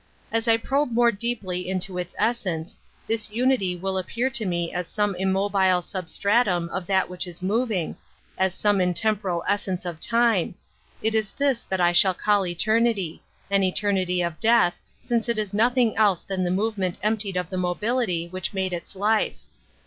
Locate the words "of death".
14.25-14.73